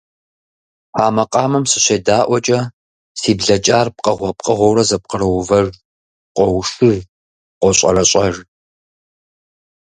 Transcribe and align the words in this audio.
А 1.03 1.05
макъамэм 1.15 1.65
сыщедаӏуэкӏэ, 1.71 2.59
си 3.19 3.31
блэкӏар 3.37 3.87
пкъыгъуэ 3.95 4.31
пкъыгъуэурэ 4.37 4.83
зэпкъыроувэж, 4.89 5.67
къоушыж, 6.35 6.97
къощӏэрэщӏэж. 7.59 8.35